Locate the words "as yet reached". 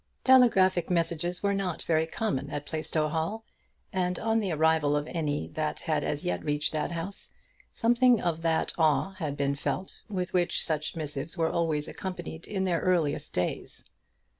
6.03-6.73